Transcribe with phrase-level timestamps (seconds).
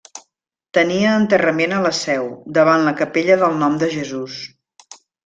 [0.77, 2.25] Tenia enterrament a la Seu,
[2.59, 4.39] davant la capella del Nom de Jesús.